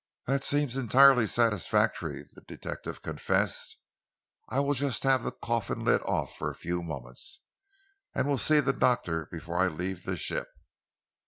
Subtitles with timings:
[0.25, 3.77] "That seems entirely satisfactory," the detective confessed.
[4.49, 7.41] "I will just have the coffin lid off for a few moments,
[8.15, 10.47] and will see the doctor before I leave the ship."